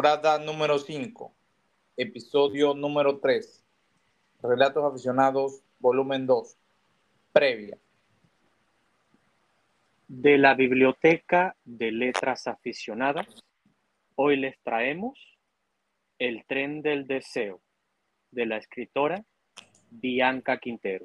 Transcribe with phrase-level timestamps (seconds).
[0.00, 1.30] temporada número 5,
[1.98, 3.62] episodio número 3,
[4.42, 6.56] Relatos Aficionados, volumen 2,
[7.34, 7.76] previa.
[10.08, 13.26] De la Biblioteca de Letras Aficionadas,
[14.14, 15.18] hoy les traemos
[16.18, 17.60] El tren del deseo,
[18.30, 19.22] de la escritora
[19.90, 21.04] Bianca Quintero.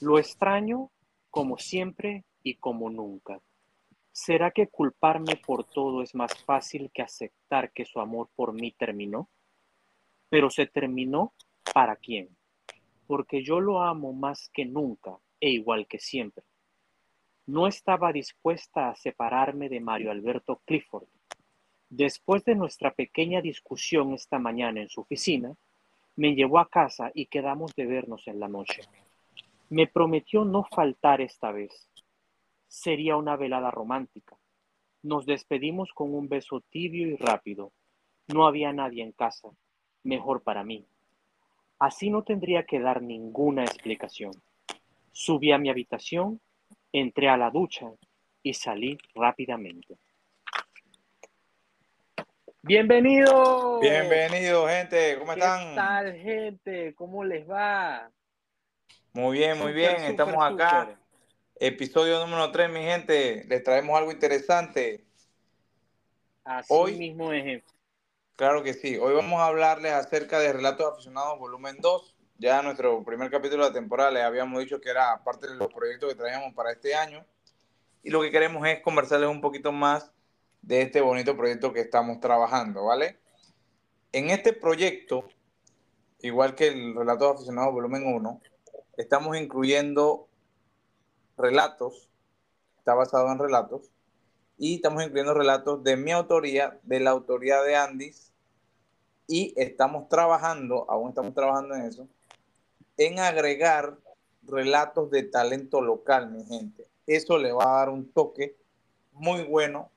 [0.00, 0.90] Lo extraño
[1.28, 3.38] como siempre y como nunca.
[4.14, 8.70] ¿Será que culparme por todo es más fácil que aceptar que su amor por mí
[8.72, 9.30] terminó?
[10.28, 11.32] Pero se terminó
[11.72, 12.28] para quién?
[13.06, 16.44] Porque yo lo amo más que nunca e igual que siempre.
[17.46, 21.08] No estaba dispuesta a separarme de Mario Alberto Clifford.
[21.88, 25.56] Después de nuestra pequeña discusión esta mañana en su oficina,
[26.16, 28.82] me llevó a casa y quedamos de vernos en la noche.
[29.70, 31.88] Me prometió no faltar esta vez
[32.72, 34.34] sería una velada romántica.
[35.02, 37.70] Nos despedimos con un beso tibio y rápido.
[38.28, 39.50] No había nadie en casa.
[40.04, 40.86] Mejor para mí.
[41.78, 44.32] Así no tendría que dar ninguna explicación.
[45.12, 46.40] Subí a mi habitación,
[46.92, 47.90] entré a la ducha
[48.42, 49.98] y salí rápidamente.
[52.62, 53.80] Bienvenido.
[53.80, 55.18] Bienvenido, gente.
[55.18, 55.68] ¿Cómo están?
[55.68, 56.94] ¿Qué tal, gente?
[56.94, 58.10] ¿Cómo les va?
[59.12, 59.96] Muy bien, muy bien.
[60.04, 60.96] Estamos acá.
[61.64, 63.44] Episodio número 3, mi gente.
[63.44, 65.04] Les traemos algo interesante.
[66.42, 67.62] Así Hoy, mismo es.
[68.34, 68.98] Claro que sí.
[68.98, 72.16] Hoy vamos a hablarles acerca de Relatos Aficionados Volumen 2.
[72.38, 75.72] Ya nuestro primer capítulo de la temporada les habíamos dicho que era parte de los
[75.72, 77.24] proyectos que traíamos para este año.
[78.02, 80.10] Y lo que queremos es conversarles un poquito más
[80.62, 83.20] de este bonito proyecto que estamos trabajando, ¿vale?
[84.10, 85.28] En este proyecto,
[86.22, 88.40] igual que el Relatos Aficionados Volumen 1,
[88.96, 90.28] estamos incluyendo
[91.42, 92.08] relatos,
[92.78, 93.90] está basado en relatos,
[94.56, 98.32] y estamos incluyendo relatos de mi autoría, de la autoría de Andis,
[99.26, 102.08] y estamos trabajando, aún estamos trabajando en eso,
[102.96, 103.98] en agregar
[104.44, 106.86] relatos de talento local, mi gente.
[107.06, 108.56] Eso le va a dar un toque
[109.12, 109.90] muy bueno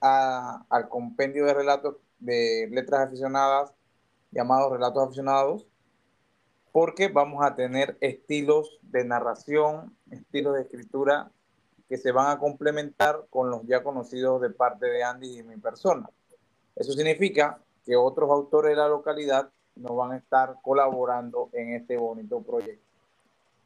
[0.00, 3.72] al compendio de relatos de letras aficionadas,
[4.32, 5.66] llamados relatos aficionados,
[6.72, 11.30] porque vamos a tener estilos de narración, estilos de escritura
[11.88, 15.58] que se van a complementar con los ya conocidos de parte de Andy y mi
[15.58, 16.08] persona.
[16.74, 21.98] Eso significa que otros autores de la localidad nos van a estar colaborando en este
[21.98, 22.82] bonito proyecto.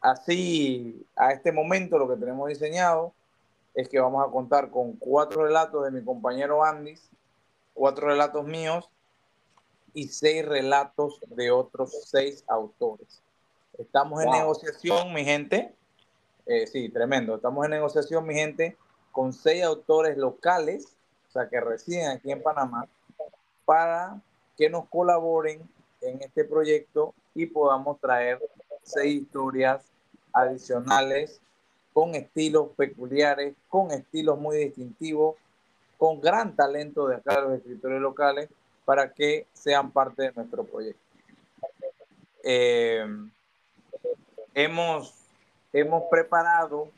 [0.00, 3.12] Así, a este momento lo que tenemos diseñado
[3.74, 6.94] es que vamos a contar con cuatro relatos de mi compañero Andy,
[7.74, 8.88] cuatro relatos míos
[9.94, 13.22] y seis relatos de otros seis autores.
[13.78, 15.74] Estamos en negociación, mi gente.
[16.46, 17.36] Eh, sí, tremendo.
[17.36, 18.76] Estamos en negociación, mi gente,
[19.10, 20.96] con seis autores locales,
[21.28, 22.86] o sea, que residen aquí en Panamá,
[23.64, 24.20] para
[24.56, 25.60] que nos colaboren
[26.00, 28.40] en este proyecto y podamos traer
[28.82, 29.84] seis historias
[30.32, 31.40] adicionales
[31.92, 35.36] con estilos peculiares, con estilos muy distintivos,
[35.98, 38.48] con gran talento de acá los escritores locales
[38.84, 41.00] para que sean parte de nuestro proyecto.
[42.44, 43.06] Eh,
[44.54, 45.14] hemos,
[45.72, 46.90] hemos preparado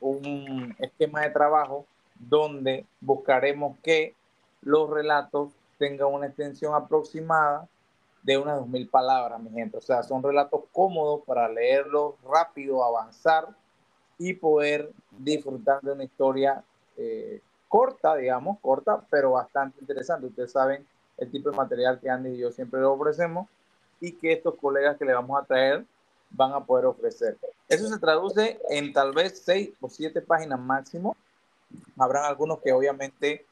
[0.00, 4.14] un esquema de trabajo donde buscaremos que
[4.62, 7.68] los relatos tengan una extensión aproximada
[8.22, 9.76] de unas 2.000 palabras, mi gente.
[9.76, 13.48] O sea, son relatos cómodos para leerlos rápido, avanzar
[14.18, 16.64] y poder disfrutar de una historia
[16.96, 20.26] eh, corta, digamos, corta, pero bastante interesante.
[20.26, 20.86] Ustedes saben
[21.18, 23.48] el tipo de material que Andy y yo siempre le ofrecemos
[24.00, 25.84] y que estos colegas que le vamos a traer
[26.30, 27.38] van a poder ofrecer.
[27.68, 31.16] Eso se traduce en tal vez seis o siete páginas máximo.
[31.96, 33.46] Habrán algunos que obviamente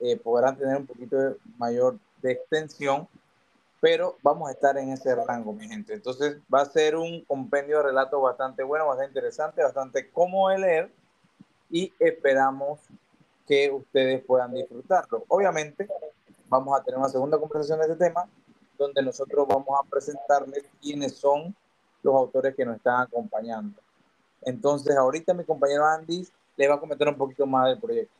[0.00, 3.06] eh, podrán tener un poquito de mayor de extensión,
[3.80, 5.92] pero vamos a estar en ese rango, mi gente.
[5.94, 10.58] Entonces va a ser un compendio de relatos bastante bueno, bastante interesante, bastante cómodo de
[10.58, 10.90] leer
[11.70, 12.80] y esperamos
[13.46, 15.24] que ustedes puedan disfrutarlo.
[15.28, 15.88] Obviamente,
[16.52, 18.28] vamos a tener una segunda conversación de este tema,
[18.76, 21.54] donde nosotros vamos a presentarles quiénes son
[22.02, 23.80] los autores que nos están acompañando.
[24.42, 26.26] Entonces, ahorita mi compañero Andy
[26.56, 28.12] le va a comentar un poquito más del proyecto.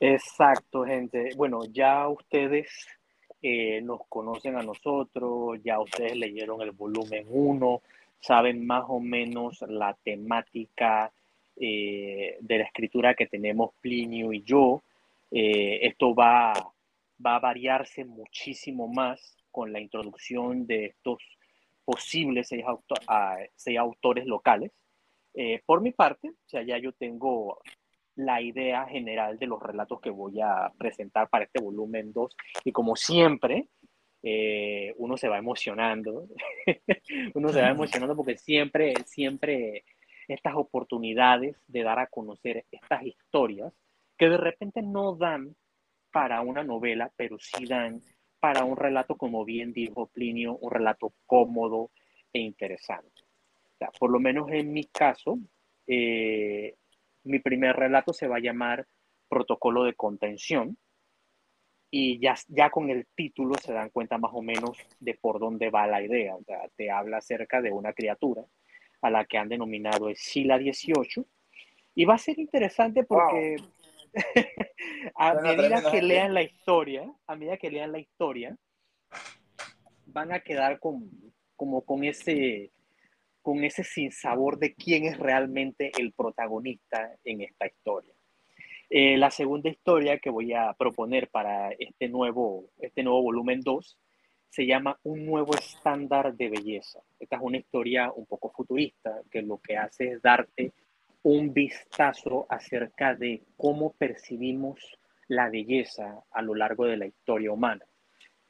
[0.00, 1.30] Exacto, gente.
[1.36, 2.68] Bueno, ya ustedes
[3.42, 7.82] eh, nos conocen a nosotros, ya ustedes leyeron el volumen 1,
[8.20, 11.12] saben más o menos la temática
[11.56, 14.80] eh, de la escritura que tenemos Plinio y yo.
[15.30, 16.54] Eh, esto va
[17.24, 21.18] va a variarse muchísimo más con la introducción de estos
[21.84, 24.72] posibles seis, autores locales.
[25.34, 27.60] Eh, por mi parte, o sea, ya yo tengo
[28.16, 32.36] la idea general de los relatos que voy a presentar para este volumen 2.
[32.64, 33.68] Y como siempre,
[34.22, 36.26] eh, uno se va emocionando,
[37.34, 39.84] uno se va emocionando porque siempre, siempre
[40.26, 43.72] estas oportunidades de dar a conocer estas historias
[44.18, 45.54] que de repente no dan
[46.10, 48.00] para una novela, pero sí dan
[48.40, 51.90] para un relato, como bien dijo Plinio, un relato cómodo
[52.32, 53.22] e interesante.
[53.98, 55.38] por lo menos en mi caso,
[55.86, 56.74] eh,
[57.24, 58.86] mi primer relato se va a llamar
[59.28, 60.76] Protocolo de Contención
[61.90, 65.70] y ya, ya con el título se dan cuenta más o menos de por dónde
[65.70, 66.36] va la idea.
[66.36, 68.44] O sea, te habla acerca de una criatura
[69.00, 71.24] a la que han denominado Sila 18
[71.94, 73.56] y va a ser interesante porque
[75.14, 78.56] a medida que lean la historia, a medida que lean la historia,
[80.06, 81.10] van a quedar con,
[81.56, 82.72] como con ese,
[83.42, 88.14] con ese sinsabor de quién es realmente el protagonista en esta historia.
[88.90, 93.98] Eh, la segunda historia que voy a proponer para este nuevo, este nuevo volumen 2
[94.48, 97.00] se llama Un nuevo estándar de belleza.
[97.20, 100.72] Esta es una historia un poco futurista que lo que hace es darte
[101.22, 104.98] un vistazo acerca de cómo percibimos
[105.28, 107.84] la belleza a lo largo de la historia humana.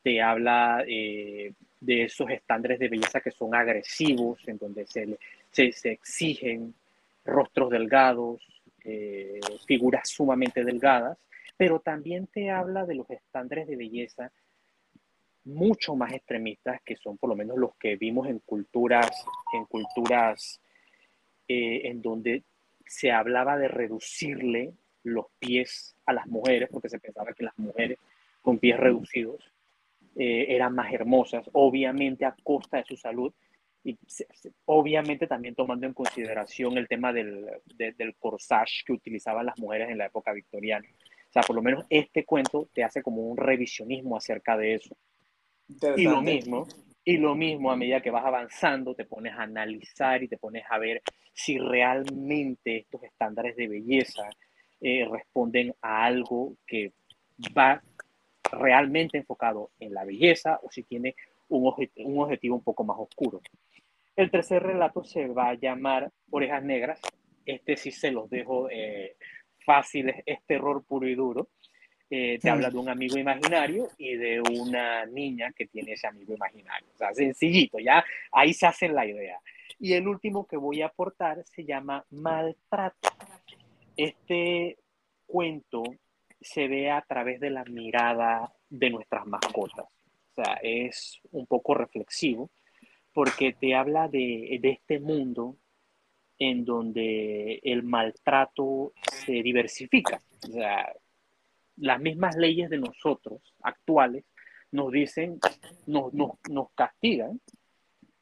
[0.02, 5.18] Te habla eh, de esos estándares de belleza que son agresivos, en donde se,
[5.50, 6.74] se, exigen
[7.24, 8.40] rostros delgados,
[8.84, 11.18] eh, figuras sumamente delgadas,
[11.56, 14.30] pero también te habla de los estándares de belleza
[15.44, 19.10] mucho más extremistas, que son por lo menos los que vimos en culturas,
[19.52, 20.60] en culturas
[21.48, 22.44] eh, en donde
[22.88, 24.72] se hablaba de reducirle
[25.04, 27.98] los pies a las mujeres, porque se pensaba que las mujeres
[28.42, 29.52] con pies reducidos
[30.16, 33.32] eh, eran más hermosas, obviamente a costa de su salud,
[33.84, 33.96] y
[34.64, 37.46] obviamente también tomando en consideración el tema del,
[37.76, 40.86] del corsage que utilizaban las mujeres en la época victoriana.
[41.28, 44.96] O sea, por lo menos este cuento te hace como un revisionismo acerca de eso.
[45.96, 46.66] Y lo mismo,
[47.08, 50.64] y lo mismo, a medida que vas avanzando, te pones a analizar y te pones
[50.68, 51.00] a ver
[51.32, 54.28] si realmente estos estándares de belleza
[54.78, 56.92] eh, responden a algo que
[57.56, 57.82] va
[58.52, 61.16] realmente enfocado en la belleza o si tiene
[61.48, 63.40] un, un objetivo un poco más oscuro.
[64.14, 67.00] El tercer relato se va a llamar Orejas Negras.
[67.46, 69.16] Este sí se los dejo eh,
[69.64, 71.48] fáciles, es terror puro y duro.
[72.10, 76.34] Eh, te habla de un amigo imaginario y de una niña que tiene ese amigo
[76.34, 76.88] imaginario.
[76.94, 78.02] O sea, sencillito, ya
[78.32, 79.38] ahí se hace la idea.
[79.78, 83.10] Y el último que voy a aportar se llama Maltrato.
[83.96, 84.78] Este
[85.26, 85.82] cuento
[86.40, 89.86] se ve a través de la mirada de nuestras mascotas.
[90.32, 92.50] O sea, es un poco reflexivo
[93.12, 95.56] porque te habla de, de este mundo
[96.38, 100.22] en donde el maltrato se diversifica.
[100.48, 100.92] O sea,
[101.80, 104.24] las mismas leyes de nosotros actuales
[104.72, 105.38] nos dicen,
[105.86, 107.40] nos, nos, nos castigan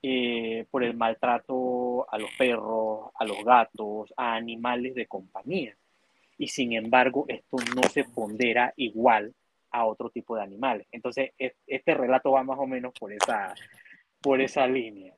[0.03, 5.77] eh, por el maltrato a los perros, a los gatos, a animales de compañía.
[6.39, 9.35] Y sin embargo, esto no se pondera igual
[9.71, 10.87] a otro tipo de animales.
[10.93, 13.55] Entonces, este relato va más o menos por esa,
[14.21, 15.15] por esa línea.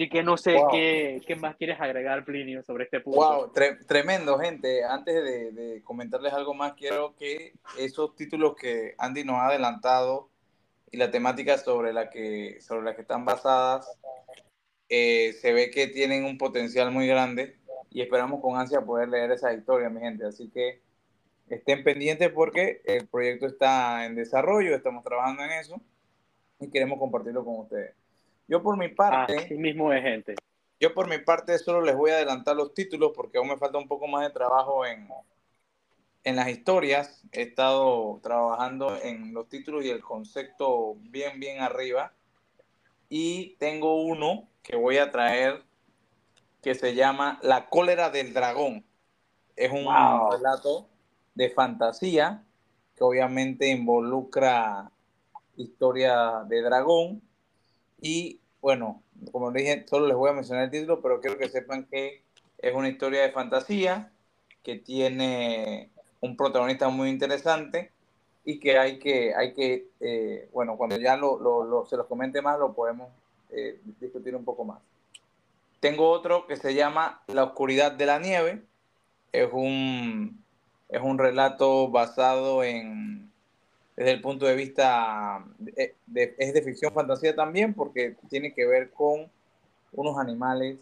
[0.00, 3.20] Así que no sé qué, qué, más quieres agregar, Plinio, sobre este punto.
[3.20, 3.52] Wow,
[3.86, 4.82] tremendo, gente.
[4.82, 10.30] Antes de, de, comentarles algo más, quiero que esos títulos que Andy nos ha adelantado
[10.90, 13.94] y la temática sobre la que, sobre la que están basadas,
[14.88, 17.58] eh, se ve que tienen un potencial muy grande
[17.90, 20.24] y esperamos con ansia poder leer esa historia, mi gente.
[20.24, 20.80] Así que
[21.46, 25.78] estén pendientes porque el proyecto está en desarrollo, estamos trabajando en eso
[26.58, 27.99] y queremos compartirlo con ustedes.
[28.50, 29.36] Yo por mi parte...
[29.38, 30.34] Así mismo es, gente.
[30.80, 33.78] Yo por mi parte solo les voy a adelantar los títulos porque aún me falta
[33.78, 35.08] un poco más de trabajo en,
[36.24, 37.22] en las historias.
[37.30, 42.12] He estado trabajando en los títulos y el concepto bien, bien arriba.
[43.08, 45.62] Y tengo uno que voy a traer
[46.60, 48.84] que se llama La cólera del dragón.
[49.54, 49.86] Es un
[50.32, 50.88] relato
[51.36, 52.42] de fantasía
[52.96, 54.90] que obviamente involucra
[55.56, 57.29] historia de dragón
[58.00, 59.02] y bueno,
[59.32, 62.22] como dije, solo les voy a mencionar el título, pero quiero que sepan que
[62.58, 64.10] es una historia de fantasía
[64.62, 65.90] que tiene
[66.20, 67.90] un protagonista muy interesante
[68.44, 72.42] y que hay que, hay que eh, bueno, cuando ya lo, lo, se los comente
[72.42, 73.08] más, lo podemos
[73.50, 74.78] eh, discutir un poco más.
[75.80, 78.62] Tengo otro que se llama La oscuridad de la nieve.
[79.32, 80.44] Es un,
[80.88, 83.29] es un relato basado en,
[84.00, 88.90] desde el punto de vista, de, es de ficción fantasía también, porque tiene que ver
[88.92, 89.30] con
[89.92, 90.78] unos animales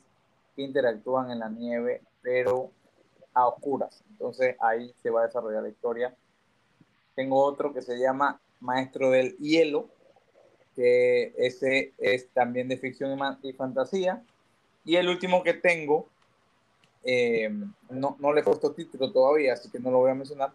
[0.54, 2.70] que interactúan en la nieve, pero
[3.34, 4.04] a oscuras.
[4.10, 6.14] Entonces ahí se va a desarrollar la historia.
[7.16, 9.88] Tengo otro que se llama Maestro del Hielo,
[10.76, 14.22] que ese es también de ficción y fantasía.
[14.84, 16.06] Y el último que tengo,
[17.02, 17.50] eh,
[17.90, 20.52] no, no, le he puesto título todavía, así que no lo voy a mencionar,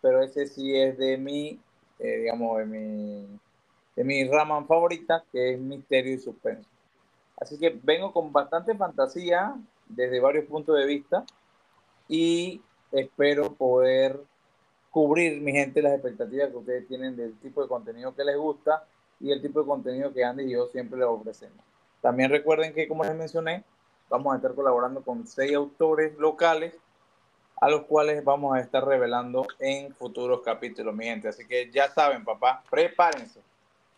[0.00, 1.58] pero ese sí es de mi,
[1.98, 3.40] eh, digamos, de mi,
[3.96, 6.68] de mi rama favorita, que es misterio y suspenso.
[7.36, 9.56] Así que vengo con bastante fantasía
[9.88, 11.24] desde varios puntos de vista
[12.08, 12.60] y
[12.92, 14.20] espero poder
[14.90, 18.84] cubrir, mi gente, las expectativas que ustedes tienen del tipo de contenido que les gusta
[19.18, 21.58] y el tipo de contenido que Andy y yo siempre les ofrecemos.
[22.00, 23.64] También recuerden que, como les mencioné,
[24.08, 26.76] vamos a estar colaborando con seis autores locales
[27.64, 31.28] a los cuales vamos a estar revelando en futuros capítulos, mi gente.
[31.28, 33.40] Así que ya saben, papá, prepárense.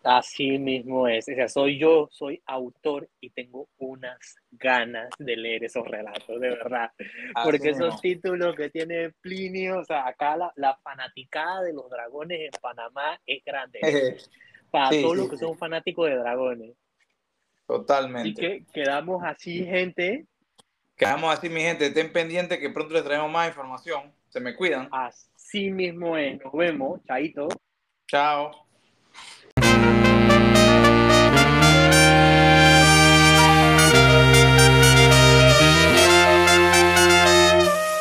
[0.04, 1.28] Así mismo es.
[1.28, 6.50] O sea, soy yo, soy autor y tengo unas ganas de leer esos relatos, de
[6.50, 6.92] verdad.
[7.42, 12.42] Porque esos títulos que tiene Plinio, o sea, acá la, la fanaticada de los dragones
[12.42, 13.80] en Panamá es grande.
[14.70, 16.76] Para todos los que son fanáticos de dragones.
[17.66, 18.30] Totalmente.
[18.30, 20.24] Así que quedamos así, gente.
[20.96, 21.86] Quedamos así, mi gente.
[21.86, 24.12] Estén pendientes que pronto les traemos más información.
[24.28, 24.88] Se me cuidan.
[24.92, 26.42] Así mismo es.
[26.42, 27.00] Nos vemos.
[27.04, 27.48] Chaito.
[28.06, 28.65] Chao.